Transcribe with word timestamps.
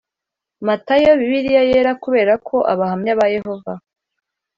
Matayo 0.67 1.11
Bibiliya 1.19 1.63
Yera 1.69 1.93
Kubera 2.03 2.33
ko 2.47 2.57
Abahamya 2.73 3.11
ba 3.19 3.25
Yehova 3.35 3.73